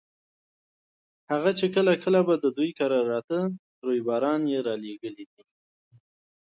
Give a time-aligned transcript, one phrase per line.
[1.31, 3.37] هغه چې کله کله به د دوی کره راته
[3.87, 5.43] ريباران یې رالېږلي دي.